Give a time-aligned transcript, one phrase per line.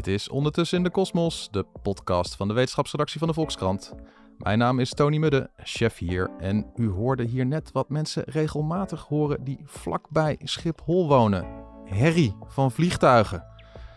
[0.00, 3.94] Dit is Ondertussen in de Kosmos, de podcast van de wetenschapsredactie van de Volkskrant.
[4.38, 6.30] Mijn naam is Tony Mudde, chef hier.
[6.38, 11.46] En u hoorde hier net wat mensen regelmatig horen die vlakbij Schiphol wonen.
[11.84, 13.44] Herrie van vliegtuigen.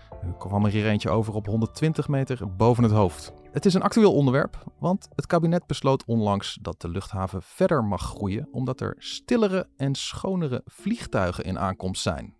[0.09, 3.33] Er kwam er hier eentje over op 120 meter boven het hoofd.
[3.51, 8.01] Het is een actueel onderwerp, want het kabinet besloot onlangs dat de luchthaven verder mag
[8.01, 12.35] groeien omdat er stillere en schonere vliegtuigen in aankomst zijn.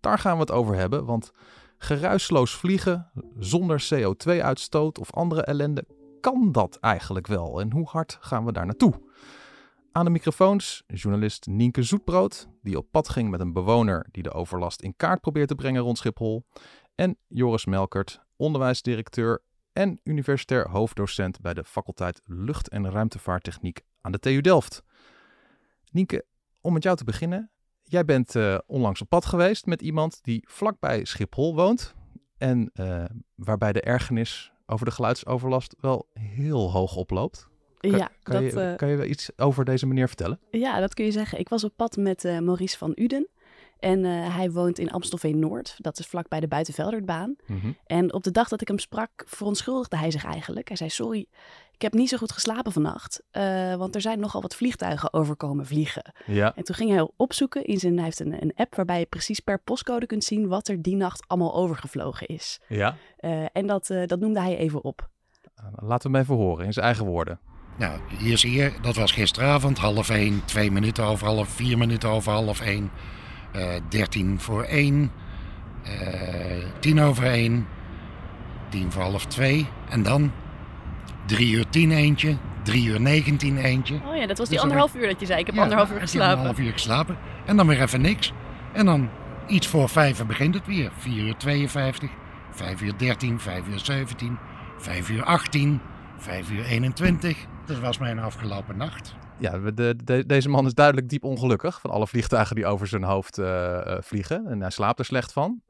[0.00, 1.32] Daar gaan we het over hebben, want
[1.86, 5.86] geruisloos vliegen zonder CO2-uitstoot of andere ellende,
[6.20, 7.60] kan dat eigenlijk wel?
[7.60, 9.00] En hoe hard gaan we daar naartoe?
[9.92, 14.32] Aan de microfoons journalist Nienke Zoetbrood, die op pad ging met een bewoner die de
[14.32, 16.44] overlast in kaart probeert te brengen rond Schiphol.
[16.94, 24.18] En Joris Melkert, onderwijsdirecteur en universitair hoofddocent bij de faculteit Lucht- en Ruimtevaarttechniek aan de
[24.18, 24.82] TU Delft.
[25.90, 26.24] Nienke,
[26.60, 27.50] om met jou te beginnen.
[27.84, 31.94] Jij bent uh, onlangs op pad geweest met iemand die vlakbij Schiphol woont.
[32.38, 33.04] En uh,
[33.34, 37.48] waarbij de ergernis over de geluidsoverlast wel heel hoog oploopt.
[37.78, 40.40] Kan, ja, kan, dat, je, uh, kan je iets over deze meneer vertellen?
[40.50, 41.38] Ja, dat kun je zeggen.
[41.38, 43.28] Ik was op pad met Maurice van Uden.
[43.84, 45.76] En hij woont in Amstelveen-Noord.
[45.78, 47.36] Dat is vlakbij de Buitenveldertbaan.
[47.46, 47.76] Mm -hmm.
[47.86, 50.68] En op de dag dat ik hem sprak, verontschuldigde hij zich eigenlijk.
[50.68, 51.26] Hij zei, sorry,
[51.74, 55.66] ik heb niet zo goed geslapen vannacht, uh, want er zijn nogal wat vliegtuigen overkomen
[55.66, 56.12] vliegen.
[56.26, 56.54] Ja.
[56.56, 59.40] En toen ging hij opzoeken in zijn, hij heeft een, een, app waarbij je precies
[59.40, 62.60] per postcode kunt zien wat er die nacht allemaal overgevlogen is.
[62.68, 62.96] Ja.
[63.20, 65.08] Uh, en dat, uh, dat noemde hij even op.
[65.76, 67.38] Laten we hem even horen in zijn eigen woorden.
[67.78, 72.08] Nou, hier zie je, dat was gisteravond, half één, twee minuten over half, vier minuten
[72.08, 72.90] over half één,
[73.88, 75.10] dertien voor één,
[76.78, 77.66] tien over één,
[78.68, 80.32] tien voor half twee en dan
[81.26, 83.94] 3 uur 10 eentje, 3 uur 19 eentje.
[83.94, 85.40] Oh ja, dat was die dus anderhalf uur dat je zei.
[85.40, 86.36] Ik heb ja, anderhalf uur geslapen.
[86.36, 87.16] anderhalf uur geslapen.
[87.46, 88.32] En dan weer even niks.
[88.72, 89.08] En dan
[89.46, 90.90] iets voor vijf begint het weer.
[90.98, 92.10] 4 uur 52,
[92.50, 94.38] 5 uur 13, 5 uur 17,
[94.78, 95.80] 5 uur 18,
[96.18, 97.38] 5 uur 21.
[97.66, 99.14] Dat was mijn afgelopen nacht.
[99.38, 103.02] Ja, de, de, deze man is duidelijk diep ongelukkig van alle vliegtuigen die over zijn
[103.02, 104.46] hoofd uh, uh, vliegen.
[104.46, 105.62] En hij slaapt er slecht van.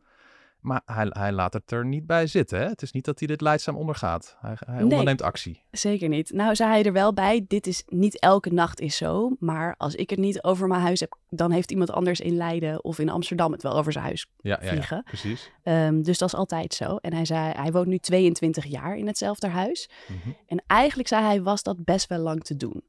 [0.64, 2.58] Maar hij, hij, laat het er niet bij zitten.
[2.58, 2.68] Hè?
[2.68, 4.36] Het is niet dat hij dit leidzaam ondergaat.
[4.40, 5.62] Hij, hij nee, onderneemt actie.
[5.70, 6.32] Zeker niet.
[6.32, 9.36] Nou, zei hij er wel bij: dit is niet elke nacht is zo.
[9.38, 12.84] Maar als ik het niet over mijn huis heb, dan heeft iemand anders in Leiden
[12.84, 14.96] of in Amsterdam het wel over zijn huis ja, vliegen.
[14.96, 15.50] Ja, ja, precies.
[15.64, 16.96] Um, dus dat is altijd zo.
[16.96, 19.90] En hij zei: hij woont nu 22 jaar in hetzelfde huis.
[20.08, 20.36] Mm -hmm.
[20.46, 22.82] En eigenlijk zei hij: was dat best wel lang te doen.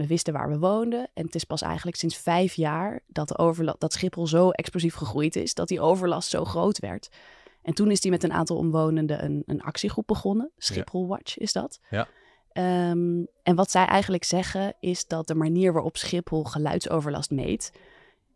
[0.00, 1.10] We wisten waar we woonden.
[1.14, 4.94] En het is pas eigenlijk sinds vijf jaar dat, de overlast, dat Schiphol zo explosief
[4.94, 5.54] gegroeid is.
[5.54, 7.08] Dat die overlast zo groot werd.
[7.62, 10.50] En toen is hij met een aantal omwonenden een, een actiegroep begonnen.
[10.56, 11.80] Schiphol Watch is dat.
[11.90, 12.08] Ja.
[12.90, 17.72] Um, en wat zij eigenlijk zeggen is dat de manier waarop Schiphol geluidsoverlast meet...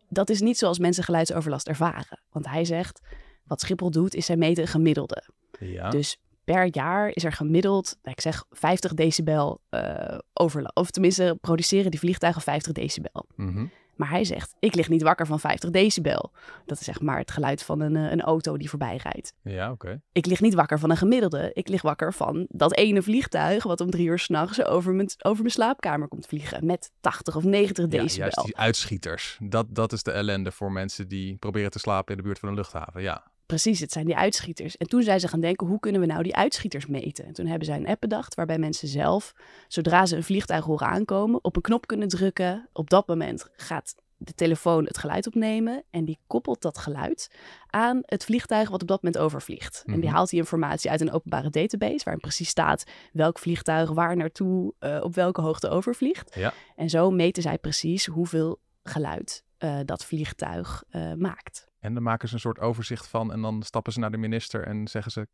[0.09, 2.21] dat is niet zoals mensen geluidsoverlast ervaren.
[2.33, 3.01] Want hij zegt,
[3.45, 5.23] wat Schiphol doet is zij meten een gemiddelde.
[5.59, 5.91] Ja.
[5.91, 10.77] Dus per jaar is er gemiddeld, ik zeg 50 decibel uh, overlast.
[10.77, 13.27] Of tenminste, produceren die vliegtuigen 50 decibel.
[13.37, 13.71] Mm -hmm.
[13.97, 16.33] Maar hij zegt, ik lig niet wakker van 50 decibel.
[16.67, 19.35] Dat is zeg maar het geluid van een, een auto die voorbij rijdt.
[19.43, 19.87] Ja, oké.
[19.87, 20.01] Okay.
[20.13, 21.51] Ik lig niet wakker van een gemiddelde.
[21.53, 23.63] Ik lig wakker van dat ene vliegtuig...
[23.63, 26.67] wat om drie uur s'nachts over mijn, over mijn slaapkamer komt vliegen...
[26.67, 28.09] met 80 of 90 decibel.
[28.09, 29.39] Ja, juist die uitschieters.
[29.43, 32.49] Dat, dat is de ellende voor mensen die proberen te slapen in de buurt van
[32.49, 33.33] een luchthaven, ja.
[33.47, 34.77] Precies, het zijn die uitschieters.
[34.77, 37.25] En toen zijn ze gaan denken, hoe kunnen we nou die uitschieters meten?
[37.25, 39.35] En toen hebben zij een app bedacht waarbij mensen zelf,
[39.69, 42.69] zodra ze een vliegtuig horen aankomen, op een knop kunnen drukken.
[42.73, 47.31] Op dat moment gaat de telefoon het geluid opnemen en die koppelt dat geluid
[47.67, 49.83] aan het vliegtuig wat op dat moment overvliegt.
[49.87, 54.17] En die haalt die informatie uit een openbare database waarin precies staat welk vliegtuig waar
[54.17, 56.35] naartoe uh, op welke hoogte overvliegt.
[56.35, 56.53] Ja.
[56.77, 61.73] En zo meten zij precies hoeveel geluid uh, dat vliegtuig uh, maakt.
[61.85, 64.67] En dan maken ze een soort overzicht van en dan stappen ze naar de minister
[64.67, 65.27] en zeggen ze,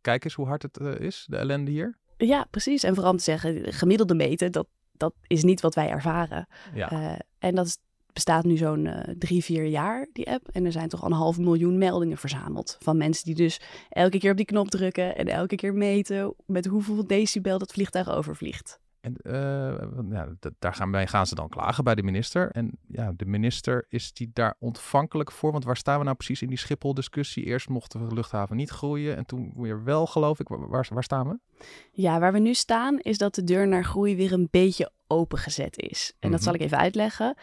[0.00, 1.98] kijk eens hoe hard het is, de ellende hier.
[2.16, 2.82] Ja, precies.
[2.82, 6.46] En vooral te zeggen, gemiddelde meten, dat, dat is niet wat wij ervaren.
[6.74, 7.18] Ja.
[7.38, 7.78] en dat is
[8.14, 10.48] bestaat nu zo'n uh, drie, vier jaar, die app.
[10.48, 12.76] En er zijn toch al een half miljoen meldingen verzameld.
[12.80, 16.66] Van mensen die dus elke keer op die knop drukken en elke keer meten met
[16.66, 18.78] hoeveel decibel dat vliegtuig overvliegt.
[19.04, 20.28] En uh, ja,
[20.58, 22.50] daar gaan, wij, gaan ze dan klagen bij de minister.
[22.50, 25.52] En ja, de minister is die daar ontvankelijk voor?
[25.52, 27.44] Want waar staan we nou precies in die Schiphol-discussie?
[27.44, 30.48] Eerst mocht de luchthaven niet groeien en toen weer wel, geloof ik.
[30.48, 31.64] Waar, waar staan we?
[31.92, 35.78] Ja, waar we nu staan is dat de deur naar groei weer een beetje opengezet
[35.78, 36.12] is.
[36.18, 36.48] En dat mhm.
[36.48, 37.36] zal ik even uitleggen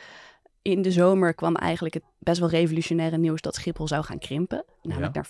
[0.61, 4.65] in de zomer kwam eigenlijk het best wel revolutionaire nieuws dat Schiphol zou gaan krimpen.
[4.81, 5.27] Namelijk naar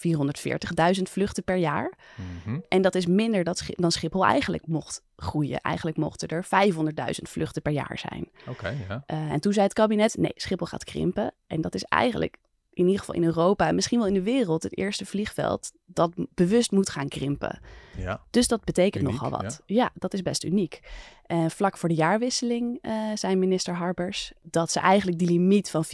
[0.96, 1.94] 440.000 vluchten per jaar.
[2.16, 2.60] Mhm.
[2.68, 3.44] En dat is minder
[3.76, 5.62] dan Schiphol eigenlijk mocht groeien.
[5.62, 8.30] Eigenlijk mochten er 500.000 vluchten per jaar zijn.
[8.48, 8.78] Oké.
[8.88, 9.04] ja.
[9.08, 11.34] Uh, en toen zei het kabinet, nee, Schiphol gaat krimpen.
[11.48, 12.38] En dat is eigenlijk
[12.74, 16.12] in ieder geval in Europa en misschien wel in de wereld het eerste vliegveld dat
[16.34, 17.60] bewust moet gaan krimpen.
[17.98, 18.22] Ja.
[18.30, 19.62] Dus dat betekent nogal wat.
[19.66, 19.92] Ja.
[19.94, 20.80] dat is best uniek.
[21.28, 25.86] Uh, vlak voor de jaarwisseling uh, zei minister Harbers dat ze eigenlijk die limiet van
[25.86, 25.92] 440.000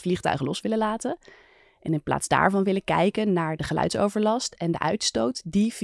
[0.00, 1.18] vliegtuigen los willen laten.
[1.80, 5.78] En in plaats daarvan willen kijken naar de geluidsoverlast en de uitstoot die 440.000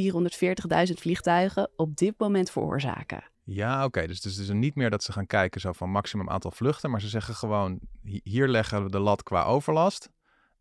[0.94, 3.25] vliegtuigen op dit moment veroorzaken.
[3.44, 4.06] Ja, oké.
[4.06, 6.91] Dus, dus het is niet meer dat ze gaan kijken zo van maximum aantal vluchten.
[6.91, 10.11] Maar ze zeggen gewoon, hier leggen we de lat qua overlast.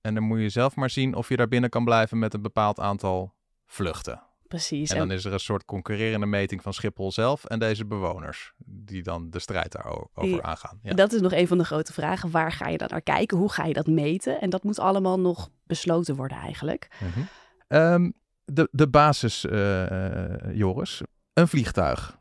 [0.04, 2.42] En dan moet je zelf maar zien of je daar binnen kan blijven met een
[2.42, 3.34] bepaald aantal
[3.66, 4.22] vluchten.
[4.48, 4.90] Precies.
[4.90, 9.04] En dan is er een soort concurrerende meting van Schiphol zelf en deze bewoners, die
[9.04, 10.80] dan de strijd daarover aangaan.
[10.82, 10.94] Ja.
[10.94, 12.32] Dat is nog een van de grote vragen.
[12.32, 13.38] Waar ga je dan naar kijken?
[13.38, 14.42] Hoe ga je dat meten?
[14.42, 16.88] En dat moet allemaal nog besloten worden eigenlijk.
[17.00, 17.26] Mhm.
[17.68, 18.12] Ehm,
[18.46, 21.02] de, de basis, uh, Joris.
[21.34, 22.18] Een vliegtuig.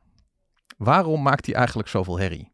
[0.76, 2.51] Waarom maakt hij eigenlijk zoveel herrie?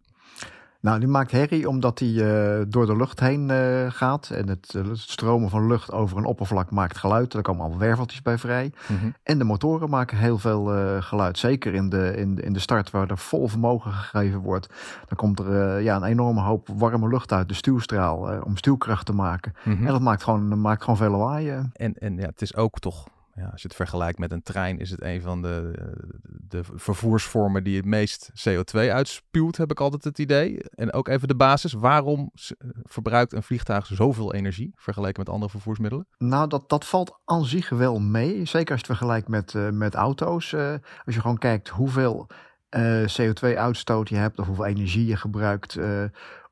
[0.80, 4.30] Nou, die maakt herrie omdat hij uh, door de lucht heen uh, gaat.
[4.30, 7.34] En het, uh, stromen van lucht over een oppervlak maakt geluid.
[7.34, 8.72] Er komen allemaal werveltjes bij vrij.
[8.86, 9.14] Mm -hmm.
[9.22, 10.64] En de motoren maken heel veel
[11.00, 11.38] geluid.
[11.38, 14.68] Zeker in de, in, in de start waar er vol vermogen gegeven wordt.
[15.06, 18.42] Dan komt er ja, een enorme hoop warme lucht uit de stuwstraal.
[18.44, 19.54] om stuwkracht te maken.
[19.64, 19.86] Mm -hmm.
[19.86, 21.50] En dat maakt gewoon, maakt gewoon veel lawaai.
[21.72, 23.06] En, en ja, het is ook toch
[23.38, 25.72] ja, als je het vergelijkt met een trein, is het een van de,
[26.22, 30.62] de vervoersvormen die het meest CO2 uitspuwt, heb ik altijd het idee.
[30.70, 32.30] En ook even de basis, waarom
[32.82, 36.06] verbruikt een vliegtuig zoveel energie vergeleken met andere vervoersmiddelen?
[36.18, 38.44] Nou, dat, dat valt aan zich wel mee.
[38.44, 40.54] Zeker als je het vergelijkt met, uh, met auto's.
[41.04, 42.26] Als je gewoon kijkt hoeveel
[42.76, 45.78] uh, CO2-uitstoot je hebt of hoeveel energie je gebruikt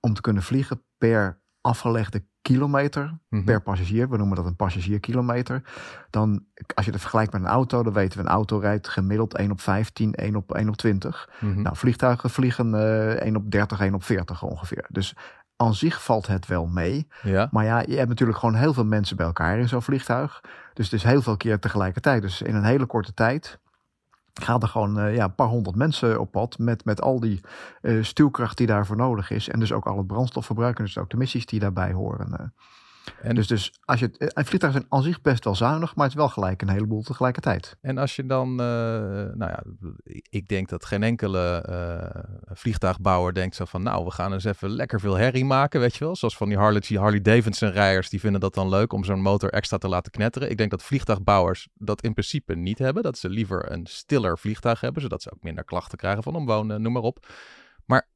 [0.01, 3.45] om te kunnen vliegen per afgelegde kilometer mhm.
[3.45, 4.09] per passagier.
[4.09, 5.63] We noemen dat een passagierkilometer.
[6.11, 6.45] Dan,
[6.75, 9.51] als je het vergelijkt met een auto, dan weten we een auto rijdt gemiddeld 1
[9.51, 11.31] op 15, 1 op, 1 op 20.
[11.41, 14.87] Mm Nou, vliegtuigen vliegen uh, eh, 1 op 30, 1 op 40 ongeveer.
[14.89, 15.15] Dus
[15.57, 17.09] aan zich valt het wel mee.
[17.23, 17.49] Ja.
[17.51, 20.41] Maar ja, je hebt natuurlijk gewoon heel veel mensen bij elkaar in zo'n vliegtuig.
[20.73, 22.23] Dus het is heel veel keer tegelijkertijd.
[22.23, 23.59] Dus in een hele korte tijd
[24.43, 27.41] gaan er gewoon uh, ja, een paar honderd mensen op pad met, met al die
[27.83, 29.49] uh, stuwkracht die daarvoor nodig is.
[29.49, 32.53] En dus ook al het brandstofverbruik en dus ook de missies die daarbij horen.
[33.23, 36.05] En dus, dus als je het, een vliegtuig zijn aan zich best wel zuinig, maar
[36.05, 37.77] het is wel gelijk een heleboel tegelijkertijd.
[37.81, 39.63] En als je dan, uh, nou ja,
[40.29, 44.71] ik denk dat geen enkele uh, vliegtuigbouwer denkt zo van, nou, we gaan eens even
[44.71, 46.17] lekker veel herrie maken, weet je wel.
[46.17, 49.51] Zoals van die Harley, Harley Davidson rijders, die vinden dat dan leuk om zo'n motor
[49.51, 50.51] extra te laten knetteren.
[50.51, 53.03] Ik denk dat vliegtuigbouwers dat in principe niet hebben.
[53.03, 56.83] Dat ze liever een stiller vliegtuig hebben, zodat ze ook minder klachten krijgen van omwonen,
[56.83, 57.27] noem maar op.
[57.85, 58.09] Maar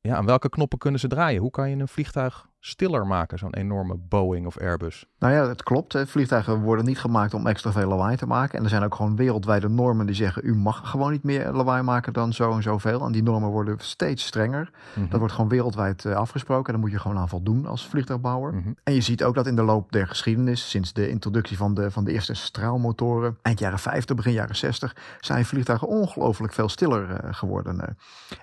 [0.00, 1.40] ja, aan welke knoppen kunnen ze draaien?
[1.40, 5.06] Hoe kan je een vliegtuig stiller maken, zo'n enorme Boeing of Airbus?
[5.18, 5.98] Nou ja, het klopt.
[6.06, 8.58] Vliegtuigen worden niet gemaakt om extra veel lawaai te maken.
[8.58, 10.42] En er zijn ook gewoon wereldwijde normen die zeggen...
[10.44, 13.04] u mag gewoon niet meer lawaai maken dan zo en zoveel.
[13.04, 14.70] En die normen worden steeds strenger.
[14.94, 15.08] Mhm.
[15.08, 16.66] Dat wordt gewoon wereldwijd uh, afgesproken.
[16.66, 18.54] En daar moet je gewoon aan voldoen als vliegtuigbouwer.
[18.54, 18.72] Mhm.
[18.82, 20.70] En je ziet ook dat in de loop der geschiedenis...
[20.70, 23.38] sinds de introductie van de, van de eerste straalmotoren...
[23.42, 24.96] eind jaren 50, begin jaren 60...
[25.20, 27.76] zijn vliegtuigen ongelooflijk veel stiller uh, geworden.
[27.76, 27.82] Uh.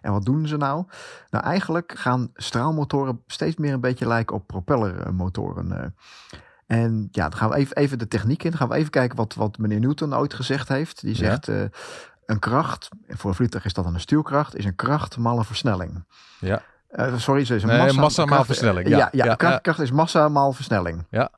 [0.01, 0.85] En wat doen ze nou?
[1.29, 5.95] Nou, eigenlijk gaan straalmotoren steeds meer een beetje lijken op propellermotoren.
[6.67, 8.49] En ja, dan gaan we even, even de techniek in.
[8.49, 11.01] Dan gaan we even kijken wat, wat meneer Newton ooit gezegd heeft.
[11.01, 11.53] Die zegt, ja.
[11.53, 11.65] uh,
[12.25, 16.05] een kracht, voor een vliegtuig is dat een stuurkracht, is een kracht maal een versnelling.
[16.39, 16.61] Ja.
[16.91, 18.87] Uh, sorry, is een nee, massa, massa maal versnelling.
[18.87, 21.05] Ja, ja, ja, ja kracht, kracht, is massa maal versnelling.
[21.09, 21.31] Ja.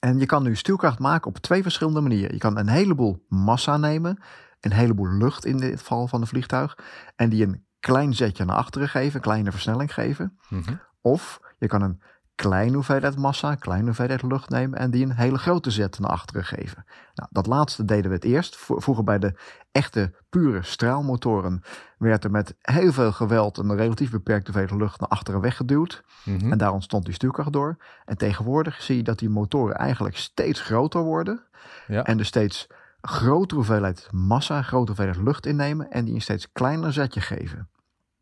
[0.00, 2.32] En je kan nu stuurkracht maken op twee verschillende manieren.
[2.32, 4.22] Je kan een heleboel massa nemen,
[4.60, 6.78] een heleboel lucht in dit geval van de vliegtuig,
[7.16, 10.38] en die een klein zetje naar achteren geven, een kleine versnelling geven.
[10.48, 10.80] Mm -hmm.
[11.00, 12.00] Of je kan een
[12.34, 16.10] kleine hoeveelheid massa, een kleine hoeveelheid lucht nemen en die een hele grote zet naar
[16.10, 16.84] achteren geven.
[17.14, 18.56] Nou, dat laatste deden we het eerst.
[18.56, 19.34] Vroeger bij de
[19.72, 21.62] echte pure straalmotoren
[21.98, 26.04] werd er met heel veel geweld een relatief beperkte hoeveelheid lucht naar achteren weggeduwd.
[26.24, 26.52] Mm -hmm.
[26.52, 27.76] En daar ontstond die stuurkracht door.
[28.04, 31.42] En tegenwoordig zie je dat die motoren eigenlijk steeds groter worden.
[31.86, 32.02] Ja.
[32.04, 32.66] En dus steeds
[33.00, 37.68] grotere hoeveelheid massa, grotere hoeveelheid lucht innemen en die een steeds kleiner zetje geven.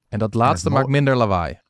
[0.09, 1.61] En dat laatste maakt minder lawaai.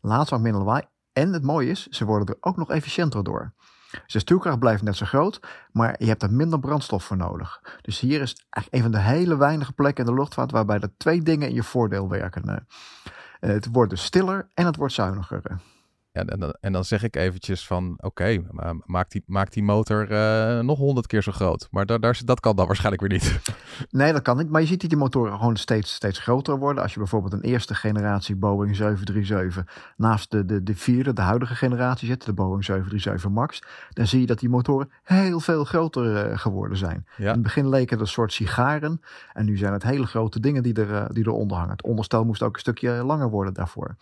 [0.00, 0.82] Laatste maakt minder lawaai.
[1.12, 3.52] En het mooie is, ze worden er ook nog efficiënter door.
[3.90, 5.40] Dus de stuurkracht blijft net zo groot,
[5.72, 7.78] maar je hebt er minder brandstof voor nodig.
[7.82, 10.96] Dus hier is eigenlijk een van de hele weinige plekken in de luchtvaart waarbij er
[10.96, 12.48] twee dingen in je voordeel werken.
[12.48, 12.56] Eh,
[13.40, 15.60] het wordt dus stiller en het wordt zuiniger.
[16.12, 18.42] Ja, en, dan, en dan zeg ik eventjes van, oké,
[18.84, 21.68] maak, die, maak die motor uh, nog honderd keer zo groot.
[21.70, 23.40] Maar daar, daar, dat kan dan waarschijnlijk weer niet.
[23.90, 24.50] Nee, dat kan niet.
[24.50, 26.82] Maar je ziet dat die motoren gewoon steeds, steeds groter worden.
[26.82, 31.54] Als je bijvoorbeeld een eerste generatie Boeing 737 naast de, de, de vierde, de huidige
[31.54, 36.30] generatie zet, de Boeing 737 MAX, dan zie je dat die motoren heel veel groter
[36.30, 37.06] uh, geworden zijn.
[37.16, 37.26] Ja.
[37.26, 39.00] In het begin leken het een soort sigaren.
[39.32, 41.72] En nu zijn het hele grote dingen die, er, uh, die eronder hangen.
[41.72, 43.96] Het onderstel moest ook een stukje langer worden daarvoor.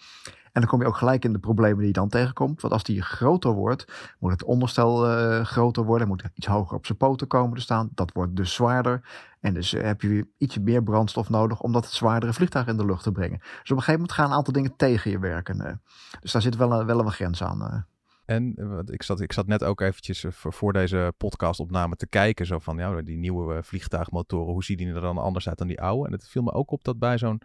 [0.53, 2.61] En dan kom je ook gelijk in de problemen die je dan tegenkomt.
[2.61, 6.09] Want als die groter wordt, moet het onderstel uh, groter worden.
[6.09, 7.91] Moet iets hoger op zijn poten komen te staan.
[7.95, 9.09] Dat wordt dus zwaarder.
[9.41, 12.77] En dus uh, heb je weer ietsje meer brandstof nodig om dat zwaardere vliegtuig in
[12.77, 13.39] de lucht te brengen.
[13.39, 15.57] Dus op een gegeven moment gaan een aantal dingen tegen je werken.
[15.57, 15.73] Uh.
[16.21, 17.87] Dus daar zit wel, een, wel een grens aan.
[18.25, 18.55] En
[18.87, 22.47] ik zat, ik zat net ook eventjes voor deze podcastopname te kijken.
[22.47, 25.81] Zo van, ja, die nieuwe vliegtuigmotoren, hoe zien die er dan anders uit dan die
[25.81, 26.07] oude?
[26.07, 27.43] En het viel me ook op dat bij zo'n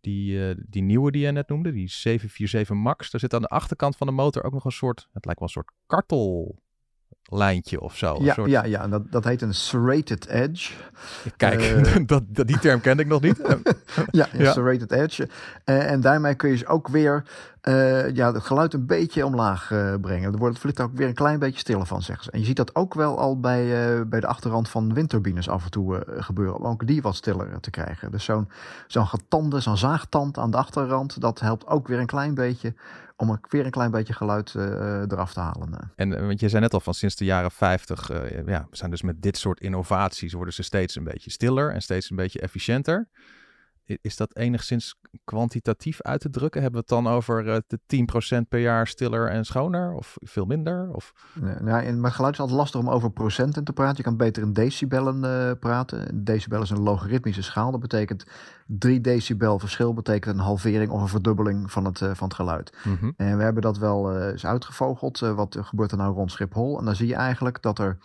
[0.00, 3.48] die, uh, die nieuwe die je net noemde, die 747 Max, daar zit aan de
[3.48, 7.96] achterkant van de motor ook nog een soort, het lijkt wel een soort kartellijntje of
[7.96, 8.16] zo.
[8.20, 8.50] Ja, soort...
[8.50, 10.72] ja, ja dat, dat heet een serrated edge.
[11.36, 13.38] Kijk, uh, dat, dat, die term kende ik nog niet.
[14.10, 14.52] ja, een ja.
[14.52, 15.28] serrated edge.
[15.64, 17.24] Uh, en daarmee kun je dus ook weer
[17.68, 20.32] uh, ja, het geluid een beetje omlaag uh, brengen.
[20.32, 22.30] Er wordt het vliegtuig ook weer een klein beetje stiller van, zeggen ze.
[22.30, 25.64] En je ziet dat ook wel al bij, uh, bij de achterrand van windturbines af
[25.64, 26.56] en toe gebeuren.
[26.56, 28.10] Om ook die wat stiller te krijgen.
[28.10, 28.48] Dus zo'n
[28.86, 32.74] zo'n getande, zo'n zaagtand aan de achterrand, dat helpt ook weer een klein beetje
[33.16, 35.92] om weer een klein beetje geluid eraf te halen.
[35.96, 38.08] En want je zei net al van sinds de jaren 50,
[38.46, 41.82] ja, we zijn dus met dit soort innovaties worden ze steeds een beetje stiller en
[41.82, 43.08] steeds een beetje efficiënter.
[44.00, 46.62] Is dat enigszins kwantitatief uit te drukken?
[46.62, 49.92] Hebben we het dan over uh, de 10% per jaar stiller en schoner?
[49.92, 50.90] Of veel minder?
[50.92, 51.12] Of...
[51.34, 53.96] Nee, nou, in mijn geluid is altijd lastig om over procenten te praten.
[53.96, 56.24] Je kan beter in decibellen uh, praten.
[56.24, 57.70] Decibel is een logaritmische schaal.
[57.70, 58.26] Dat betekent
[58.66, 62.76] 3 decibel verschil betekent een halvering of een verdubbeling van het, uh, van het geluid.
[62.84, 63.12] Mm -hmm.
[63.16, 65.18] En we hebben dat wel eens uitgevogeld.
[65.18, 66.78] wat gebeurt er nou rond Schiphol?
[66.78, 67.98] En dan zie je eigenlijk dat er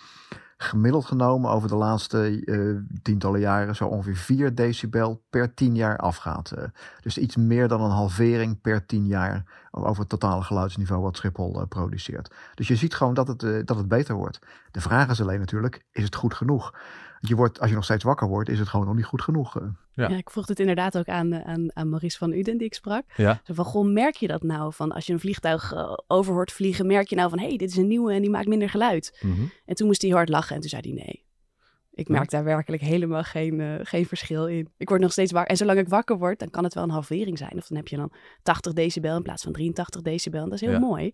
[0.64, 5.98] gemiddeld genomen over de laatste uh, tientallen jaren zo ongeveer 4 decibel per 10 jaar
[5.98, 6.54] afgaat.
[6.58, 6.64] Uh,
[7.02, 11.60] dus iets meer dan een halvering per 10 jaar over het totale geluidsniveau wat Schiphol
[11.60, 12.34] uh, produceert.
[12.56, 14.40] Dus je ziet gewoon dat het, dat het beter wordt.
[14.72, 16.74] De vraag is alleen natuurlijk, is het goed genoeg?
[17.28, 19.54] Je wordt, als je nog steeds wakker wordt, is het gewoon nog niet goed genoeg.
[19.94, 20.10] Ja.
[20.10, 23.04] ja ik vroeg het inderdaad ook aan, aan, aan Maurice van Uden, die ik sprak.
[23.16, 23.42] Ja.
[23.44, 24.74] Zo van, goh, merk je dat nou?
[24.74, 27.58] Van als je een vliegtuig uh, over hoort vliegen, merk je nou van, hé, hey,
[27.58, 29.20] dit is een nieuwe en die maakt minder geluid.
[29.22, 29.52] Mm -hmm.
[29.66, 31.26] En toen moest hij hard lachen en toen zei hij nee.
[31.96, 34.70] Ik merk daar werkelijk helemaal geen, uh, geen verschil in.
[34.78, 35.52] Ik word nog steeds wakker.
[35.52, 37.54] En zolang ik wakker word, dan kan het wel een halvering zijn.
[37.58, 38.12] Of dan heb je dan
[38.44, 40.40] 80 decibel in plaats van 83 decibel.
[40.40, 40.80] En dat is heel ja.
[40.80, 41.12] mooi.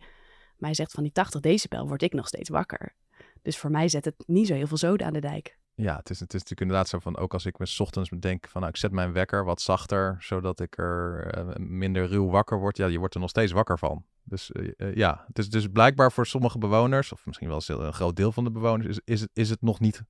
[0.58, 2.94] Maar hij zegt van die 80 decibel word ik nog steeds wakker.
[3.42, 5.58] Dus voor mij zet het niet zo heel veel zoden aan de dijk.
[5.82, 8.48] Ja, het is, het is natuurlijk inderdaad zo van, ook als ik me ochtends denk
[8.48, 12.60] van, nou, ik zet mijn wekker wat zachter, zodat ik er uh, minder ruw wakker
[12.60, 12.78] word.
[12.78, 14.06] Ja, je wordt er nog steeds wakker van.
[14.24, 17.94] Dus uh, uh, ja, het is dus blijkbaar voor sommige bewoners, of misschien wel een
[17.94, 20.04] groot deel van de bewoners, is, is, het, is het nog niet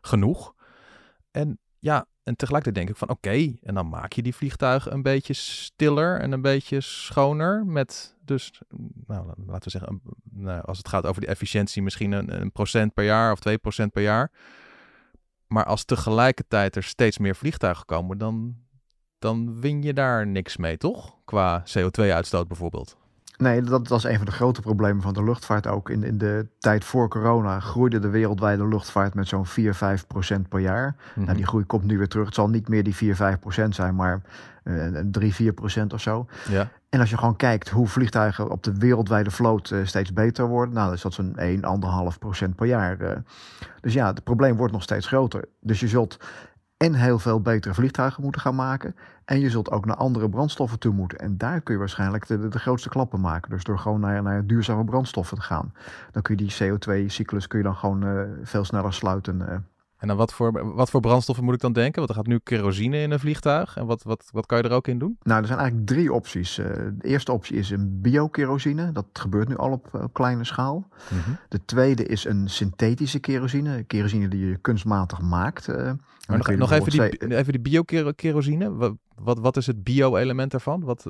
[0.00, 0.54] genoeg.
[1.30, 5.02] En ja, en tegelijkertijd denk ik van, oké, en dan maak je die vliegtuigen een
[5.02, 8.60] beetje stiller en een beetje schoner met dus,
[9.06, 12.94] nou, laten we zeggen, nou, als het gaat over de efficiëntie, misschien een, een procent
[12.94, 14.30] per jaar of 2 procent per jaar.
[15.48, 18.56] Maar als tegelijkertijd er steeds meer vliegtuigen komen, dan,
[19.18, 21.16] dan win je daar niks mee, toch?
[21.24, 22.96] Qua CO2-uitstoot bijvoorbeeld.
[23.38, 25.90] Nee, dat was een van de grote problemen van de luchtvaart ook.
[25.90, 30.48] In, in de tijd voor corona groeide de wereldwijde luchtvaart met zo'n 4, 5 procent
[30.48, 30.86] per jaar.
[30.86, 31.24] Mm -hmm.
[31.24, 32.26] nou, die groei komt nu weer terug.
[32.26, 34.20] Het zal niet meer die 4, 5 procent zijn, maar
[34.64, 36.26] uh, 3, 4 procent of zo.
[36.48, 36.68] Ja.
[36.88, 40.74] En als je gewoon kijkt hoe vliegtuigen op de wereldwijde vloot uh, steeds beter worden,
[40.74, 41.60] nou, dan is dat zo'n 1,
[42.12, 43.00] 1,5 procent per jaar.
[43.00, 43.10] Uh.
[43.80, 45.44] Dus ja, het probleem wordt nog steeds groter.
[45.60, 46.18] Dus je zult
[46.78, 48.94] en heel veel betere vliegtuigen moeten gaan maken.
[49.24, 51.18] En je zult ook naar andere brandstoffen toe moeten.
[51.18, 53.50] En daar kun je waarschijnlijk de, de, grootste klappen maken.
[53.50, 55.72] Dus door gewoon naar, naar duurzame brandstoffen te gaan.
[56.12, 59.40] Dan kun je die CO2-cyclus kun je dan gewoon uh, veel sneller sluiten.
[59.40, 59.56] Uh.
[59.98, 61.96] En dan wat voor, wat voor brandstoffen moet ik dan denken?
[61.96, 63.76] Want er gaat nu kerosine in een vliegtuig.
[63.76, 65.18] En wat, wat, wat kan je er ook in doen?
[65.22, 66.58] Nou, er zijn eigenlijk drie opties.
[66.58, 68.92] Uh, de eerste optie is een biokerosine.
[68.92, 70.88] Dat gebeurt nu al op, op kleine schaal.
[71.10, 71.38] Mm -hmm.
[71.48, 73.82] De tweede is een synthetische kerosine.
[73.82, 75.68] Kerosine die je kunstmatig maakt.
[75.68, 78.74] Uh, maar nog, nog even, die, even die biokerosine.
[78.74, 80.80] Wat, wat, wat is het bio-element daarvan?
[80.84, 81.06] Wat...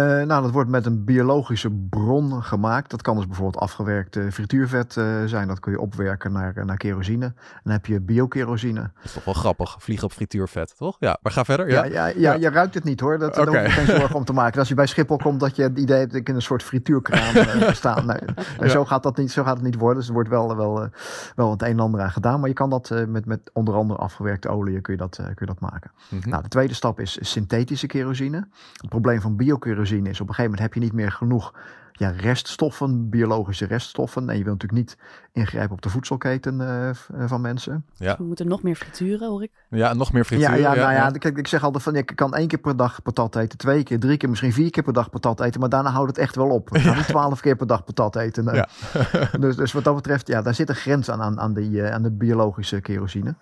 [0.00, 2.90] Uh, nou, dat wordt met een biologische bron gemaakt.
[2.90, 5.48] Dat kan dus bijvoorbeeld afgewerkt frituurvet uh, zijn.
[5.48, 7.34] Dat kun je opwerken naar, naar kerosine.
[7.62, 8.80] Dan heb je biokerosine.
[8.80, 10.96] Dat is toch wel grappig, vliegen op frituurvet, toch?
[10.98, 11.68] Ja, maar ga verder.
[11.70, 13.18] Ja, ja, ja, ja, je ruikt het niet hoor.
[13.18, 13.44] Dat, okay.
[13.44, 14.58] Daar hoef je geen zorgen om te maken.
[14.58, 16.62] Als je bij Schiphol komt, dat je het idee hebt dat ik in een soort
[16.62, 18.06] frituurkraan staan.
[18.06, 18.20] Nee,
[18.60, 18.68] ja.
[18.68, 19.98] zo, gaat dat niet, zo gaat het niet worden.
[19.98, 20.88] Dus er wordt wel, wel,
[21.34, 22.40] wel het een en ander aan gedaan.
[22.40, 25.46] Maar je kan dat met, met onder andere afgewerkte olie kun je dat, kun je
[25.46, 25.90] dat maken.
[26.08, 26.30] Mm -hmm.
[26.30, 28.48] Nou, de tweede stap is synthetische kerosine.
[28.72, 31.52] Het probleem van biokerosine is op een gegeven moment heb je niet meer genoeg
[31.98, 34.28] ja, reststoffen, biologische reststoffen.
[34.28, 34.98] En je wilt natuurlijk niet
[35.32, 37.84] ingrijpen op de voedselketen uh, van mensen.
[37.94, 38.08] Ja.
[38.08, 39.50] Dus we moeten nog meer frituren, hoor ik.
[39.70, 40.58] Ja, nog meer frituren.
[40.58, 43.02] Ja, ja, nou ja, Kijk, ik zeg altijd van, ik kan één keer per dag
[43.02, 45.60] patat eten, twee keer, drie keer, misschien vier keer per dag patat eten.
[45.60, 46.70] Maar daarna houdt het echt wel op.
[46.70, 48.54] We gaan niet twaalf keer per dag patat eten.
[48.54, 48.68] Ja.
[49.40, 51.92] dus, dus wat dat betreft, ja, daar zit een grens aan, aan, aan, die, uh,
[51.92, 53.34] aan de biologische kerosine.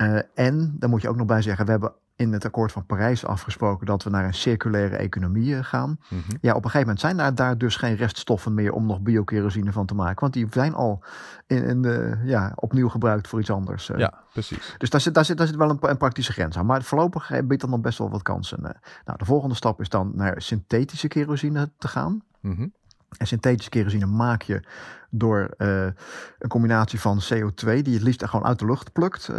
[0.00, 2.86] Uh, en, daar moet je ook nog bij zeggen, we hebben in het akkoord van
[2.86, 6.00] Parijs afgesproken dat we naar een circulaire economie eh, gaan.
[6.08, 6.20] Mhm.
[6.40, 9.72] Ja, op een gegeven moment zijn daar, daar dus geen reststoffen meer om nog biokerosine
[9.72, 10.20] van te maken.
[10.20, 11.02] Want die zijn al
[11.46, 13.90] in, in de, ja, opnieuw gebruikt voor iets anders.
[13.90, 13.98] Eh.
[13.98, 14.74] Ja, precies.
[14.78, 16.66] Dus daar zit, daar zit, daar zit wel een, een praktische grens aan.
[16.66, 18.64] Maar voorlopig biedt dat nog best wel wat kansen.
[18.64, 18.80] Eh.
[19.04, 22.22] Nou, de volgende stap is dan naar synthetische kerosine te gaan.
[22.40, 22.72] Mm
[23.16, 24.62] En synthetische kerosine maak je
[25.10, 29.30] door een combinatie van CO2, die je het liefst gewoon uit de lucht plukt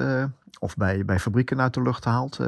[0.62, 2.40] of bij, bij fabrieken uit de lucht haalt.
[2.40, 2.48] Uh,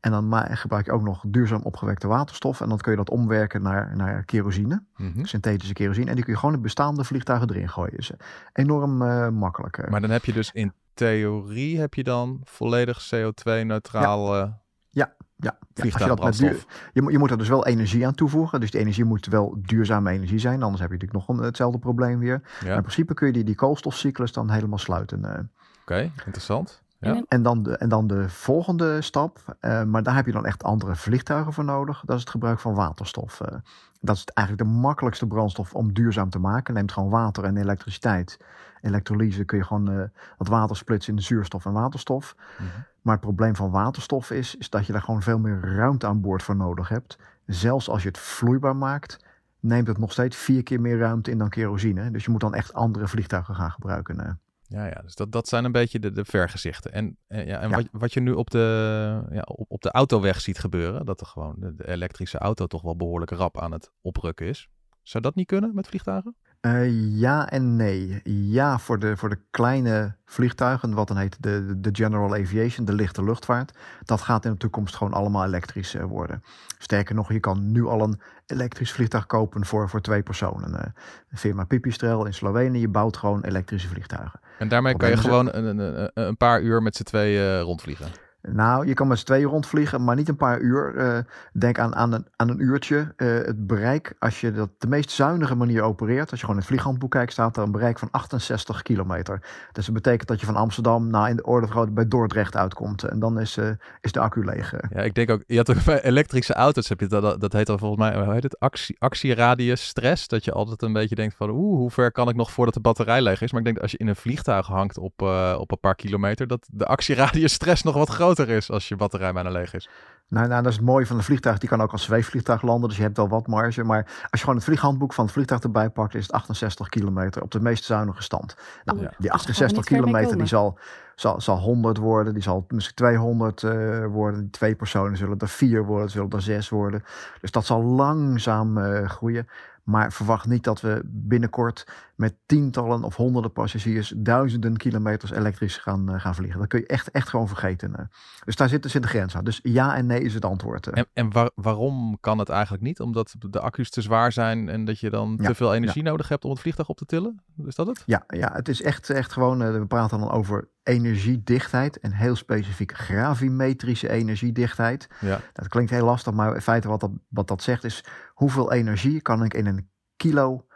[0.00, 2.60] en dan gebruik je ook nog duurzaam opgewekte waterstof.
[2.60, 5.24] En dan kun je dat omwerken naar, naar kerosine, mhm.
[5.24, 6.08] synthetische kerosine.
[6.08, 7.98] En die kun je gewoon in bestaande vliegtuigen erin gooien.
[7.98, 8.10] Is
[8.52, 8.96] enorm
[9.34, 9.90] makkelijk.
[9.90, 14.36] Maar dan heb je dus in theorie heb je dan volledig CO2-neutraal.
[14.36, 14.60] Ja.
[14.90, 15.14] Ja.
[15.36, 16.60] Ja, ja je,
[16.92, 18.60] je, je, moet er dus wel energie aan toevoegen.
[18.60, 20.62] Dus die energie moet wel duurzame energie zijn.
[20.62, 22.40] Anders heb je natuurlijk nog een, hetzelfde probleem weer.
[22.64, 25.20] Maar in principe kun je die, die koolstofcyclus dan helemaal sluiten.
[25.24, 25.38] Uh.
[25.82, 26.82] Oké, interessant.
[27.00, 27.22] Ja.
[27.28, 30.62] En, dan de, en dan de volgende stap, uh, maar daar heb je dan echt
[30.62, 32.02] andere vliegtuigen voor nodig.
[32.06, 33.40] Dat is het gebruik van waterstof.
[33.40, 33.58] Uh,
[34.00, 36.74] dat is eigenlijk de makkelijkste brandstof om duurzaam te maken.
[36.74, 38.38] Neemt gewoon water en elektriciteit.
[38.80, 40.02] Elektrolyse kun je gewoon uh,
[40.38, 42.34] wat water splitsen in zuurstof en waterstof.
[42.36, 42.84] Mm -hmm.
[43.02, 46.20] Maar het probleem van waterstof is, is dat je daar gewoon veel meer ruimte aan
[46.20, 47.18] boord voor nodig hebt.
[47.46, 49.24] Zelfs als je het vloeibaar maakt,
[49.60, 52.10] neemt het nog steeds vier keer meer ruimte in dan kerosine.
[52.10, 54.40] Dus je moet dan echt andere vliegtuigen gaan gebruiken.
[54.70, 56.92] Ja, ja, dus dat, dat zijn een beetje de, de vergezichten.
[56.92, 60.40] En, en, ja, en Wat, wat je nu op de, ja, op, op de autoweg
[60.40, 63.92] ziet gebeuren, dat er gewoon de, de, elektrische auto toch wel behoorlijk rap aan het
[64.00, 64.68] oprukken is.
[65.02, 66.36] Zou dat niet kunnen met vliegtuigen?
[66.66, 68.20] Uh, ja en nee.
[68.24, 72.92] Ja, voor de, voor de kleine vliegtuigen, wat dan heet de, de General Aviation, de
[72.92, 73.78] lichte luchtvaart.
[74.04, 76.42] Dat gaat in de toekomst gewoon allemaal elektrisch uh, worden.
[76.78, 80.70] Sterker nog, je kan nu al een elektrisch vliegtuig kopen voor, voor twee personen.
[80.70, 84.40] Uh, firma Pipistrel in Slovenië bouwt gewoon elektrische vliegtuigen.
[84.58, 88.06] En daarmee kan je gewoon een, een, een paar uur met z'n tweeën rondvliegen?
[88.42, 90.94] Nou, je kan met z'n tweeën rondvliegen, maar niet een paar uur.
[90.94, 91.18] Uh,
[91.52, 93.14] denk aan, aan, een, aan een uurtje.
[93.16, 96.60] Uh, het bereik, als je dat de meest zuinige manier opereert, als je gewoon in
[96.60, 99.40] het vlieghandboek kijkt, staat er een bereik van 68 kilometer.
[99.72, 103.02] Dus dat betekent dat je van Amsterdam nou, in de orde van bij Dordrecht uitkomt.
[103.02, 104.74] En dan is, uh, is de accu leeg.
[104.90, 107.78] Ja, ik denk ook, je had ook elektrische auto's, heb je dat, dat heet dan
[107.78, 108.58] volgens mij, hoe heet het?
[108.58, 110.28] Actie, actieradius stress.
[110.28, 112.80] Dat je altijd een beetje denkt van, oeh, hoe ver kan ik nog voordat de
[112.80, 113.50] batterij leeg is?
[113.50, 115.22] Maar ik denk dat als je in een vliegtuig hangt op,
[115.58, 119.32] op een paar kilometer, dat de actieradius stress nog wat groter is als je batterij
[119.32, 119.88] bijna leeg is.
[120.28, 121.58] Nou, nou, dat is het mooie van een vliegtuig.
[121.58, 123.84] Die kan ook als zweefvliegtuig landen, dus je hebt wel wat marge.
[123.84, 127.42] Maar als je gewoon het vlieghandboek van het vliegtuig erbij pakt, is het 68 kilometer
[127.42, 128.56] op de meest zuinige stand.
[128.84, 129.12] Nou, ja.
[129.18, 130.78] Die 68 kilometer die zal,
[131.14, 134.40] zal, zal 100 worden, die zal misschien 200 uh, eh, worden.
[134.40, 137.04] Die twee personen zullen er vier worden, zullen er zes worden.
[137.40, 139.48] Dus dat zal langzaam uh, groeien.
[139.84, 146.14] Maar verwacht niet dat we binnenkort met tientallen of honderden passagiers duizenden kilometers elektrisch gaan,
[146.14, 146.58] uh, gaan vliegen.
[146.58, 147.90] Dat kun je echt, echt gewoon vergeten.
[147.90, 148.04] Uh.
[148.44, 149.44] Dus daar zit, zit de grens aan.
[149.44, 150.86] Dus ja en nee is het antwoord.
[150.86, 150.92] Uh.
[150.96, 153.00] En, en waar, waarom kan het eigenlijk niet?
[153.00, 156.44] Omdat de accu's te zwaar zijn en dat je dan te veel energie nodig hebt
[156.44, 157.42] om het vliegtuig op te tillen?
[157.66, 158.02] Is dat het?
[158.06, 162.92] Ja, ja het is echt, echt gewoon, we praten dan over energiedichtheid en heel specifiek
[162.92, 165.08] gravimetrische energiedichtheid.
[165.20, 165.40] Ja.
[165.52, 169.20] Dat klinkt heel lastig, maar in feite wat dat, wat dat zegt is hoeveel energie
[169.20, 170.66] kan ik in een kilo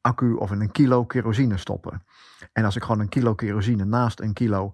[0.00, 2.04] accu of in een kilo kerosine stoppen.
[2.52, 4.72] En als ik gewoon een kilo kerosine naast een kilo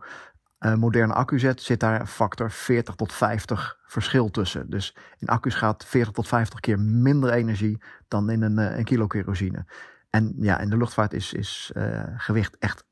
[0.61, 4.71] uh, moderne accu zet, zit daar een factor 40 tot 50 verschil tussen.
[4.71, 8.85] Dus in accu's gaat 40 tot 50 keer minder energie dan in een, uh, een
[8.85, 9.67] kilo kerosine.
[10.11, 12.85] En ja, in de luchtvaart is, is uh, gewicht echt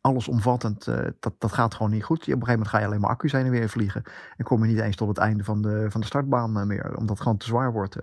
[0.00, 0.84] allesomvattend.
[1.20, 2.20] dat, dat gaat gewoon niet goed.
[2.20, 4.02] Op een gegeven moment ga je alleen maar accu's heen en weer vliegen.
[4.36, 7.08] En kom je niet eens tot het einde van de, van de startbaan meer, omdat
[7.08, 7.96] het gewoon te zwaar wordt.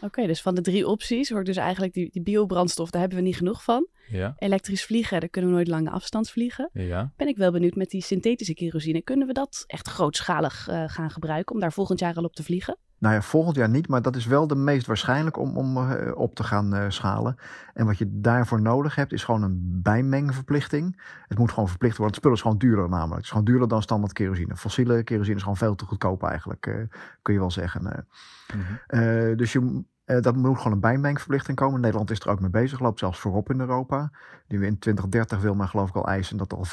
[0.00, 3.18] Oké, dus van de drie opties hoor ik dus eigenlijk die, die biobrandstof, daar hebben
[3.18, 3.88] we niet genoeg van.
[4.08, 4.34] Ja.
[4.38, 6.70] Elektrisch vliegen, daar kunnen we nooit lange afstand vliegen.
[6.72, 7.12] Ja.
[7.16, 9.02] Ben ik wel benieuwd met die synthetische kerosine.
[9.02, 12.42] Kunnen we dat echt grootschalig uh, gaan gebruiken om daar volgend jaar al op te
[12.42, 12.78] vliegen?
[13.06, 16.16] Nou ja, volgend jaar niet, maar dat is wel de meest waarschijnlijk om, om uh,
[16.16, 17.36] op te gaan uh, schalen.
[17.74, 21.02] En wat je daarvoor nodig hebt, is gewoon een bijmengverplichting.
[21.28, 22.14] Het moet gewoon verplicht worden.
[22.14, 23.14] Het spul is gewoon duurder namelijk.
[23.14, 24.56] Het is gewoon duurder dan standaard kerosine.
[24.56, 26.74] Fossiele kerosine is gewoon veel te goedkoop eigenlijk, uh,
[27.22, 28.06] kun je wel zeggen.
[28.54, 29.36] Mm-hmm.
[29.36, 31.80] dus je, dat moet gewoon een bijmengverplichting komen.
[31.80, 34.10] Nederland is er ook mee bezig, loopt zelfs voorop in Europa.
[34.46, 36.66] Die we in 2030 wil men geloof ik al eisen dat er al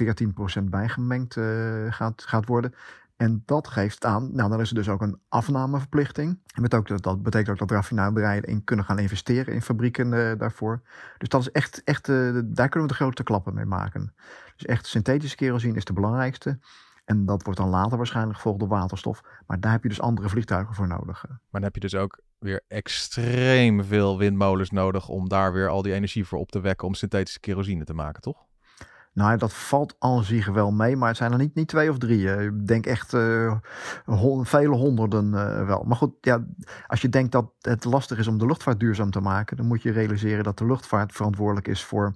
[0.62, 1.38] 14% bijgemengd
[1.89, 2.74] gaat, gaat worden.
[3.24, 6.40] En dat geeft aan, nou dan is er dus ook een afnameverplichting.
[6.46, 10.82] Dat, ook, dat betekent ook dat raffinaderijen in kunnen gaan investeren in fabrieken uh, daarvoor.
[11.18, 14.14] Dus dat is echt, echt uh, daar kunnen we de grote klappen mee maken.
[14.56, 16.60] Dus echt synthetische kerosine is de belangrijkste.
[17.06, 19.22] En dat wordt dan later waarschijnlijk gevolgd door waterstof.
[19.48, 21.26] Maar daar heb je dus andere vliegtuigen voor nodig.
[21.28, 25.82] Maar dan heb je dus ook weer extreem veel windmolens nodig om daar weer al
[25.82, 28.46] die energie voor op te wekken om synthetische kerosine te maken, toch?
[29.13, 31.97] Nou, dat valt al zich wel mee, maar het zijn er niet, niet twee of
[31.97, 32.45] drie.
[32.45, 33.56] Ik denk echt uh,
[34.41, 35.84] vele honderden uh, wel.
[35.84, 36.45] Maar goed, ja,
[36.88, 39.82] als je denkt dat het lastig is om de luchtvaart duurzaam te maken, dan moet
[39.82, 42.13] je realiseren dat de luchtvaart verantwoordelijk is voor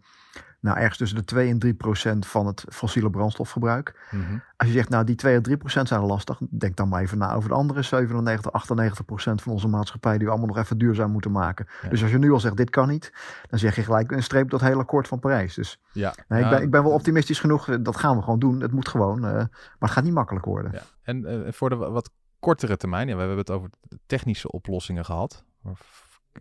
[0.59, 3.99] nou, ergens tussen de 2 en 3 procent van het fossiele brandstofgebruik.
[4.11, 4.37] Mhm.
[4.57, 7.17] Als je zegt, nou, die 2 en 3 procent zijn lastig, denk dan maar even
[7.17, 10.77] na over de andere 97, 98 procent van onze maatschappij die we allemaal nog even
[10.77, 11.67] duurzaam moeten maken.
[11.89, 13.11] Dus als je nu al zegt, dit kan niet,
[13.49, 15.53] dan zeg je gelijk een streep dat hele akkoord van Parijs.
[15.53, 16.13] Dus ja.
[16.27, 18.61] Nee, ik, ben, ik ben wel optimistisch genoeg, dat gaan we gewoon doen.
[18.61, 20.71] Het moet gewoon, uh, maar het gaat niet makkelijk worden.
[20.71, 20.81] Ja.
[21.01, 23.69] En uh, voor de wat kortere termijn, ja, we hebben het over
[24.05, 25.43] technische oplossingen gehad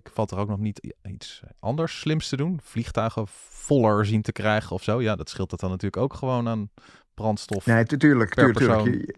[0.03, 2.61] valt er ook nog niet iets anders slims te doen?
[2.63, 5.03] Vliegtuigen voller zien te krijgen of zo?
[5.03, 6.71] Ja, dat scheelt het dan natuurlijk ook gewoon aan
[7.15, 7.67] brandstof.
[7.67, 8.35] Nee, natuurlijk.
[8.35, 8.85] tuurlijk.
[8.85, 9.15] Je,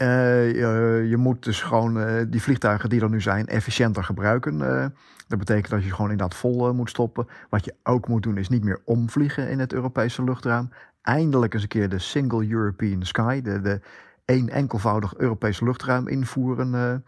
[0.00, 4.60] uh, je, je, moet dus gewoon uh, die vliegtuigen die er nu zijn efficiënter gebruiken.
[4.60, 4.86] Uh,
[5.28, 7.26] dat betekent dat je gewoon inderdaad vol moet stoppen.
[7.50, 10.70] Wat je ook moet doen is niet meer omvliegen in het Europese luchtruim.
[11.02, 13.80] Eindelijk eens een keer de Single European Sky, de, de
[14.26, 17.04] één enkelvoudig Europees luchtruim invoeren.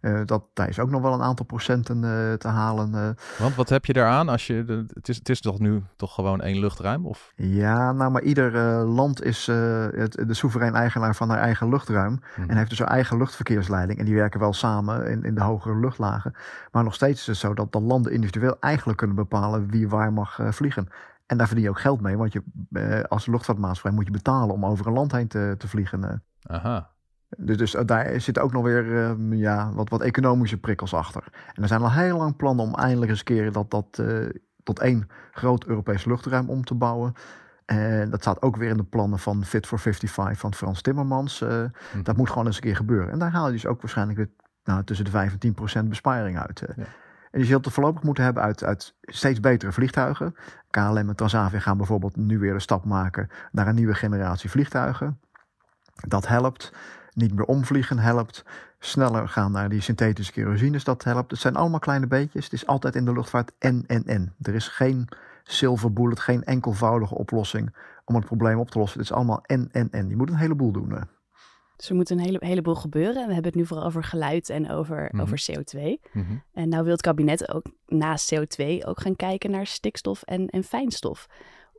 [0.00, 3.16] Uh, dat, daar is ook nog wel een aantal procenten uh, te halen.
[3.38, 4.64] Want wat heb je daaraan als je.
[4.64, 7.06] De, het, is, het is toch nu toch gewoon één luchtruim?
[7.06, 7.32] Of?
[7.36, 8.52] Ja, nou, maar ieder
[8.84, 12.20] land is het, de soeverein eigenaar van haar eigen luchtruim.
[12.36, 12.50] Mhm.
[12.50, 13.98] En heeft dus haar eigen luchtverkeersleiding.
[13.98, 16.34] En die werken wel samen in, in de hogere luchtlagen.
[16.72, 20.12] Maar nog steeds is het zo dat de landen individueel eigenlijk kunnen bepalen wie waar
[20.12, 20.88] mag vliegen.
[21.26, 22.42] En daar verdien je ook geld mee, want je,
[23.08, 26.22] als luchtvaartmaatschappij moet je betalen om over een land heen te, te vliegen.
[26.42, 26.90] Aha.
[27.36, 31.24] Dus, dus eh, daar zitten ook nog weer ehm, ja, wat, wat economische prikkels achter.
[31.52, 34.28] En er zijn al heel lang plannen om eindelijk eens een keer dat, dat uh,
[34.62, 37.12] tot één groot Europees luchtruim om te bouwen.
[37.64, 41.40] En dat staat ook weer in de plannen van Fit for 55 van Frans Timmermans.
[41.40, 41.64] Uh,
[42.02, 43.12] Dat moet gewoon eens een keer gebeuren.
[43.12, 44.30] En daar haal je dus ook waarschijnlijk weer
[44.64, 46.62] nou, tussen de 5 en 10 procent besparing uit.
[46.76, 46.84] Ja.
[47.30, 50.34] En je zult het voorlopig moeten hebben uit, uit steeds betere vliegtuigen.
[50.70, 55.20] KLM en Transavia gaan bijvoorbeeld nu weer de stap maken naar een nieuwe generatie vliegtuigen.
[56.06, 56.72] Dat helpt.
[57.14, 58.44] Niet meer omvliegen helpt.
[58.78, 61.30] Sneller gaan naar die synthetische kerosines, dat helpt.
[61.30, 62.44] Het zijn allemaal kleine beetjes.
[62.44, 64.34] Het is altijd in de luchtvaart en, en, en.
[64.42, 65.08] Er is geen
[65.42, 68.98] silver bullet, geen enkelvoudige oplossing om het probleem op te lossen.
[68.98, 70.08] Het is allemaal en, en, en.
[70.08, 70.94] Je moet een heleboel doen.
[71.76, 73.14] Dus er moet een hele, heleboel gebeuren.
[73.26, 75.22] We hebben het nu vooral over geluid en over, mhm.
[75.22, 75.80] over CO2.
[76.12, 76.36] Mhm.
[76.52, 80.64] En nou wil het kabinet ook naast CO2 ook gaan kijken naar stikstof en, en
[80.64, 81.26] fijnstof.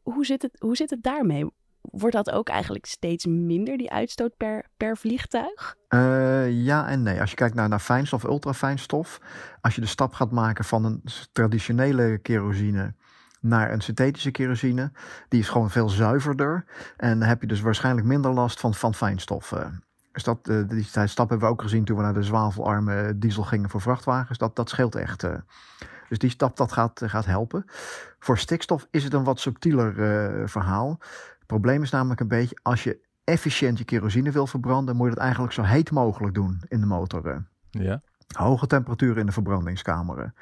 [0.03, 1.45] Hoe zit, het, hoe zit het daarmee?
[1.91, 5.75] Wordt dat ook eigenlijk steeds minder, die uitstoot per, per vliegtuig?
[5.89, 7.19] Uh, ja en nee.
[7.21, 9.21] Als je kijkt naar, naar fijnstof, ultrafijnstof.
[9.62, 12.93] Als je de stap gaat maken van een traditionele kerosine
[13.41, 14.91] naar een synthetische kerosine.
[15.28, 16.65] Die is gewoon veel zuiverder.
[16.97, 19.54] En heb je dus waarschijnlijk minder last van, van fijnstof.
[20.12, 23.43] Dus dat, uh, die stap hebben we ook gezien toen we naar de zwavelarme diesel
[23.43, 24.38] gingen voor vrachtwagens.
[24.38, 25.25] Dat, dat scheelt echt.
[26.10, 27.65] Dus die stap dat gaat, gaat helpen.
[28.19, 29.93] Voor stikstof is het een wat subtieler
[30.49, 30.99] verhaal
[31.49, 35.21] probleem is namelijk een beetje, als je efficiënt je kerosine wil verbranden, moet je het
[35.21, 37.45] eigenlijk zo heet mogelijk doen in de motor.
[37.69, 38.01] Ja.
[38.27, 40.33] Hoge temperaturen in de verbrandingskamer.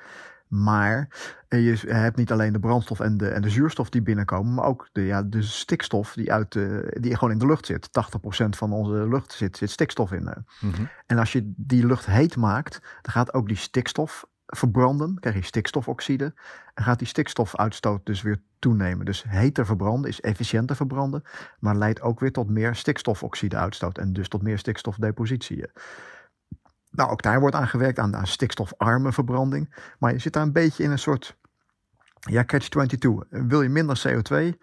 [0.48, 1.10] Maar
[1.50, 4.90] je hebt niet alleen de brandstof en de, en de zuurstof die binnenkomen, maar ook
[4.92, 7.88] de, ja, de stikstof die, uit de, die gewoon in de lucht zit.
[7.88, 10.24] 80% van onze lucht zit, zit stikstof in.
[10.62, 10.84] Mhm.
[11.06, 15.44] En als je die lucht heet maakt, dan gaat ook die stikstof verbranden, krijg je
[15.44, 16.34] stikstofoxide.
[16.74, 19.06] En gaat die stikstofuitstoot dus weer toenemen.
[19.06, 21.24] Dus heter verbranden is efficiënter verbranden,
[21.60, 25.66] maar leidt ook weer tot meer stikstofoxide uitstoot en dus tot meer stikstofdepositie.
[26.92, 29.76] Nou, ook daar wordt aan gewerkt aan, aan stikstofarme verbranding.
[30.00, 31.38] Maar je zit daar een beetje in een soort
[32.20, 33.28] ja, catch-22.
[33.30, 34.58] Wil je minder CO2?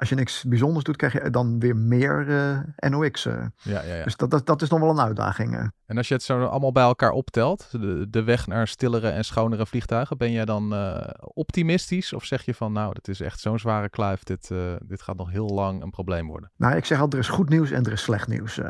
[0.00, 3.26] Als je niks bijzonders doet, krijg je dan weer meer uh, NOx.
[3.26, 3.44] Uh.
[3.56, 4.04] Ja, ja, ja.
[4.04, 5.54] Dus dat, dat, dat, is nog wel een uitdaging.
[5.54, 5.64] Uh.
[5.86, 9.24] En als je het zo allemaal bij elkaar optelt, de, de weg naar stillere en
[9.24, 10.74] schonere vliegtuigen, ben jij dan
[11.20, 12.12] optimistisch?
[12.12, 14.50] Of zeg je van, nou, dit is echt zo'n zware kluif, dit,
[14.82, 16.50] dit gaat nog heel lang een probleem worden?
[16.56, 18.60] Nou, ik zeg altijd, er is goed nieuws en er is slecht nieuws.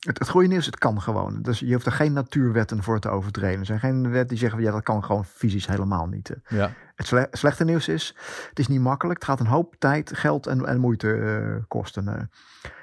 [0.00, 1.42] Het, het goede nieuws, het kan gewoon.
[1.42, 3.60] Dus je hoeft er geen natuurwetten voor te overtreden.
[3.60, 6.36] Er zijn geen wetten die zeggen, ja, dat kan gewoon fysisch helemaal niet.
[6.48, 6.70] Ja.
[6.94, 8.14] Het sle- slechte nieuws is,
[8.48, 9.18] het is niet makkelijk.
[9.18, 12.08] Het gaat een hoop tijd, geld en, en moeite eh, kosten.
[12.08, 12.22] eh.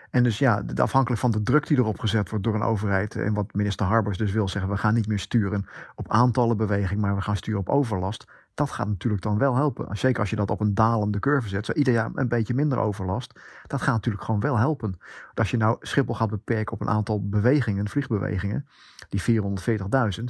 [0.10, 3.16] En dus ja, afhankelijk van de druk die erop gezet wordt door een overheid.
[3.16, 7.02] En wat minister Harbers dus wil zeggen, we gaan niet meer sturen op aantallen beweging,
[7.02, 8.26] maar we gaan sturen op overlast.
[8.58, 9.98] Dat gaat natuurlijk dan wel helpen.
[9.98, 11.66] Zeker als je dat op een dalende curve zet.
[11.66, 13.40] Zo ieder jaar een beetje minder overlast.
[13.68, 15.00] Dat gaat natuurlijk gewoon wel helpen.
[15.34, 18.68] Als je nou Schiphol gaat beperken op een aantal bewegingen, vliegbewegingen,
[19.10, 20.24] die 440.000.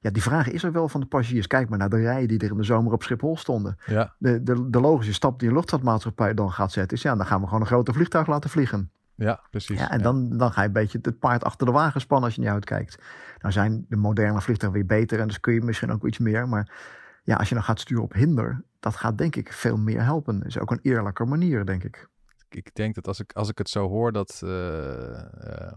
[0.00, 1.46] Ja, die vraag is er wel van de passagiers.
[1.46, 3.76] Kijk maar naar de rijen die er in de zomer op Schiphol stonden.
[3.86, 4.14] Ja.
[4.18, 7.02] De, de, de logische stap die een luchtvaartmaatschappij dan gaat zetten is...
[7.02, 8.90] ja, dan gaan we gewoon een grote vliegtuig laten vliegen.
[9.14, 9.78] Ja, precies.
[9.78, 12.34] Ja, en Dan, dan ga je een beetje het paard achter de wagen spannen als
[12.34, 13.02] je niet uitkijkt.
[13.38, 16.48] Nou zijn de moderne vliegtuigen weer beter en dus kun je misschien ook iets meer.
[16.48, 16.70] Maar
[17.22, 20.38] ja, als je dan gaat sturen op hinder, dat gaat denk ik veel meer helpen.
[20.38, 22.08] Dat is ook een eerlijker manier, denk ik.
[22.48, 24.40] Ik denk dat als ik, als ik het zo hoor, dat...
[24.44, 25.72] eh, eh,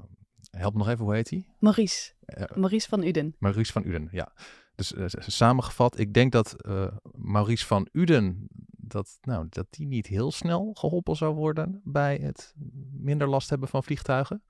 [0.52, 1.46] help me nog even, hoe heet hij?
[1.60, 2.14] Maurice.
[2.56, 3.36] Maurice van Uden.
[3.40, 4.34] Maurice van Uden, ja.
[4.76, 10.08] Dus eh, samengevat, ik denk dat eh, Maurice van Uden, dat, nou, dat die niet
[10.08, 12.54] heel snel geholpen zou worden bij het
[12.92, 14.44] minder last hebben van vliegtuigen.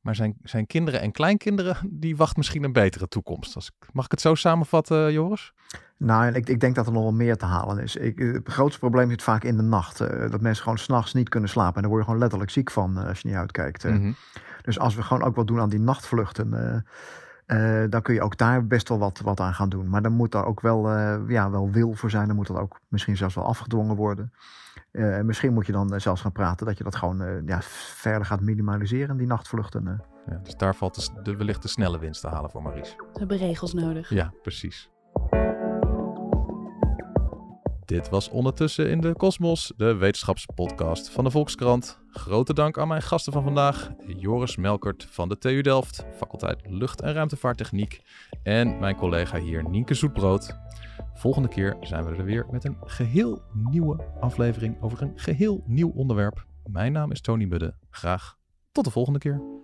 [0.00, 3.54] Maar zijn, zijn kinderen en kleinkinderen, die wacht misschien een betere toekomst.
[3.54, 5.52] Als ik, mag ik het zo samenvatten, Joris?
[5.96, 7.96] Nou, en ik, ik denk dat er nog wel meer te halen is.
[7.96, 10.00] Ik, het grootste probleem zit vaak in de nacht.
[10.00, 11.74] eh, dat mensen gewoon s'nachts niet kunnen slapen.
[11.74, 13.84] En daar word je gewoon letterlijk ziek van eh, als je niet uitkijkt.
[13.84, 13.92] eh.
[13.92, 14.12] Mhm.
[14.62, 16.82] Dus als we gewoon ook wat doen aan die nachtvluchten,
[17.46, 19.88] eh, eh, dan kun je ook daar best wel wat, wat aan gaan doen.
[19.88, 22.26] Maar dan moet daar ook wel, eh, ja, wel wil voor zijn.
[22.26, 24.32] Dan moet dat ook misschien zelfs wel afgedwongen worden.
[24.90, 28.26] Eh, misschien moet je dan zelfs gaan praten dat je dat gewoon eh, ja, verder
[28.26, 29.86] gaat minimaliseren, die nachtvluchten.
[29.88, 29.94] eh.
[30.26, 32.90] Ja, dus daar valt de, de, wellicht de snelle winst te halen voor Maurice.
[33.12, 34.08] Ze hebben regels nodig.
[34.10, 34.90] Ja, precies.
[37.84, 41.98] Dit was ondertussen in de Kosmos, de wetenschapspodcast van de Volkskrant.
[42.10, 47.00] Grote dank aan mijn gasten van vandaag, Joris Melkert van de TU Delft, faculteit Lucht-
[47.00, 48.00] en Ruimtevaarttechniek,
[48.42, 50.56] en mijn collega hier Nienke Zoetbrood.
[51.14, 55.90] Volgende keer zijn we er weer met een geheel nieuwe aflevering over een geheel nieuw
[55.90, 56.46] onderwerp.
[56.64, 57.74] Mijn naam is Tony Mudde.
[57.90, 58.36] Graag
[58.72, 59.63] tot de volgende keer.